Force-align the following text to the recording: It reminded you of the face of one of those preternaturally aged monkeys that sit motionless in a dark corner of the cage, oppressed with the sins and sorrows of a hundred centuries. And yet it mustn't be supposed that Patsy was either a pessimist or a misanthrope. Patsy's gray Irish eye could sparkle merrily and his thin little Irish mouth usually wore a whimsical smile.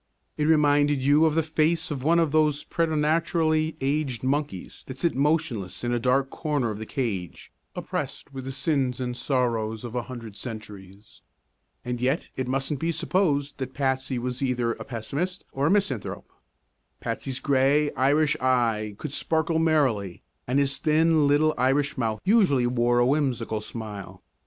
It 0.35 0.45
reminded 0.45 1.03
you 1.03 1.27
of 1.27 1.35
the 1.35 1.43
face 1.43 1.91
of 1.91 2.01
one 2.01 2.17
of 2.17 2.31
those 2.31 2.63
preternaturally 2.63 3.77
aged 3.81 4.23
monkeys 4.23 4.83
that 4.87 4.97
sit 4.97 5.13
motionless 5.13 5.83
in 5.83 5.93
a 5.93 5.99
dark 5.99 6.31
corner 6.31 6.71
of 6.71 6.79
the 6.79 6.87
cage, 6.87 7.51
oppressed 7.75 8.33
with 8.33 8.45
the 8.45 8.51
sins 8.51 8.99
and 8.99 9.15
sorrows 9.15 9.83
of 9.83 9.93
a 9.93 10.01
hundred 10.01 10.35
centuries. 10.35 11.21
And 11.85 12.01
yet 12.01 12.29
it 12.35 12.47
mustn't 12.47 12.79
be 12.79 12.91
supposed 12.91 13.59
that 13.59 13.75
Patsy 13.75 14.17
was 14.17 14.41
either 14.41 14.71
a 14.73 14.83
pessimist 14.83 15.45
or 15.51 15.67
a 15.67 15.69
misanthrope. 15.69 16.33
Patsy's 16.99 17.39
gray 17.39 17.91
Irish 17.91 18.35
eye 18.41 18.95
could 18.97 19.13
sparkle 19.13 19.59
merrily 19.59 20.23
and 20.47 20.57
his 20.57 20.79
thin 20.79 21.27
little 21.27 21.53
Irish 21.59 21.95
mouth 21.95 22.19
usually 22.23 22.65
wore 22.65 22.97
a 22.97 23.05
whimsical 23.05 23.61
smile. 23.61 24.23